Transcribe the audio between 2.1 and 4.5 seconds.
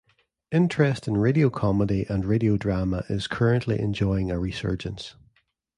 radio drama is currently enjoying a